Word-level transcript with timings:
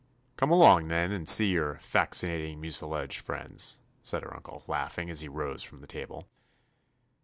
'* 0.21 0.35
"Come 0.35 0.49
along, 0.49 0.87
then, 0.87 1.11
and 1.11 1.29
see 1.29 1.51
your 1.51 1.75
*faxinating 1.75 2.57
mucilage' 2.57 3.19
friends," 3.19 3.77
said 4.01 4.23
her 4.23 4.33
uncle, 4.35 4.63
laughing, 4.65 5.11
as 5.11 5.21
he 5.21 5.27
rose 5.27 5.61
from 5.61 5.79
the 5.81 5.85
table. 5.85 6.27